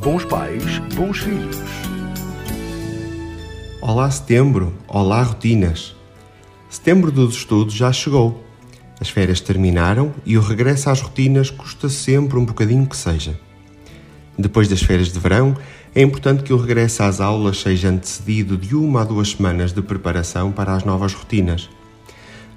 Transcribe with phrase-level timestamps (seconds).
[0.00, 1.56] Bons pais, bons filhos.
[3.82, 4.72] Olá, setembro.
[4.86, 5.96] Olá, rotinas.
[6.70, 8.44] Setembro dos estudos já chegou.
[9.00, 13.40] As férias terminaram e o regresso às rotinas custa sempre um bocadinho que seja.
[14.38, 15.56] Depois das férias de verão,
[15.92, 19.82] é importante que o regresso às aulas seja antecedido de uma a duas semanas de
[19.82, 21.68] preparação para as novas rotinas.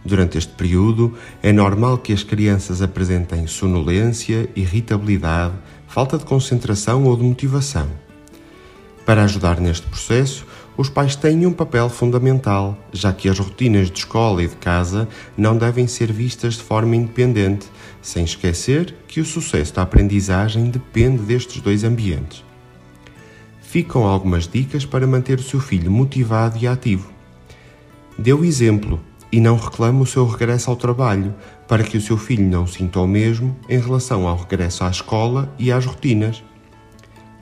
[0.05, 5.53] Durante este período, é normal que as crianças apresentem sonolência, irritabilidade,
[5.91, 7.85] falta de concentração ou de motivação.
[9.05, 13.99] Para ajudar neste processo, os pais têm um papel fundamental, já que as rotinas de
[13.99, 17.67] escola e de casa não devem ser vistas de forma independente,
[18.01, 22.41] sem esquecer que o sucesso da aprendizagem depende destes dois ambientes.
[23.61, 27.11] Ficam algumas dicas para manter o seu filho motivado e ativo.
[28.17, 28.97] O exemplo
[29.31, 31.33] e não reclame o seu regresso ao trabalho,
[31.67, 35.53] para que o seu filho não sinta o mesmo em relação ao regresso à escola
[35.57, 36.43] e às rotinas.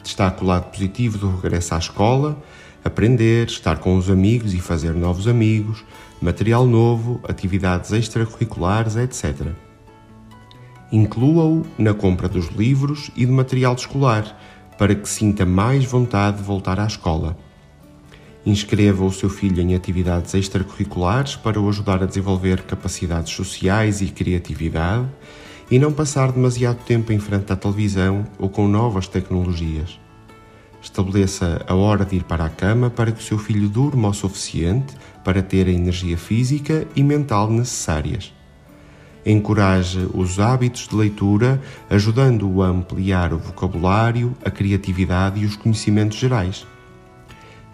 [0.04, 2.42] Destaque o lado positivo do regresso à escola,
[2.84, 5.84] aprender, estar com os amigos e fazer novos amigos,
[6.22, 9.48] material novo, atividades extracurriculares, etc.
[10.92, 14.38] Inclua-o na compra dos livros e do material escolar,
[14.78, 17.38] para que sinta mais vontade de voltar à escola.
[18.45, 24.08] Inscreva o seu filho em atividades extracurriculares para o ajudar a desenvolver capacidades sociais e
[24.08, 25.08] criatividade
[25.70, 30.00] e não passar demasiado tempo em frente à televisão ou com novas tecnologias.
[30.81, 34.14] Estabeleça a hora de ir para a cama para que o seu filho durma o
[34.14, 38.34] suficiente para ter a energia física e mental necessárias.
[39.26, 46.18] Encoraje os hábitos de leitura, ajudando-o a ampliar o vocabulário, a criatividade e os conhecimentos
[46.18, 46.66] gerais.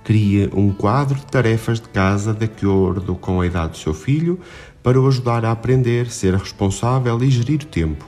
[0.06, 4.40] Crie um quadro de tarefas de casa de acordo com a idade do seu filho
[4.84, 8.06] para o ajudar a aprender, ser responsável e gerir o tempo.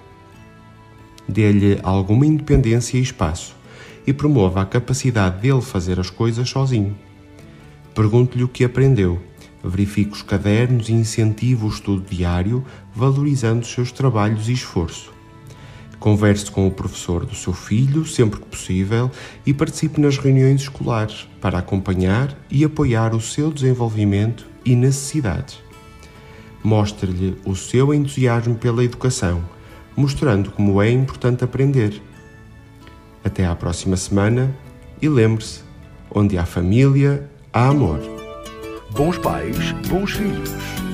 [1.28, 3.56] Dê-lhe alguma independência e espaço
[4.06, 6.96] e promova a capacidade dele fazer as coisas sozinho.
[7.96, 9.20] Pergunte-lhe o que aprendeu,
[9.64, 12.64] verifique os cadernos e incentive o estudo diário,
[12.94, 15.17] valorizando os seus trabalhos e esforço.
[16.08, 19.12] Converse com o professor do seu filho sempre que possível
[19.46, 25.62] e participe nas reuniões escolares para acompanhar e apoiar o seu desenvolvimento e necessidades.
[26.64, 29.44] Mostre-lhe o seu entusiasmo pela educação,
[29.98, 32.02] mostrando como é importante aprender.
[33.22, 34.56] Até à próxima semana
[35.02, 35.60] e lembre-se:
[36.10, 38.00] onde há família, há amor.
[38.92, 40.87] Bons pais, bons filhos.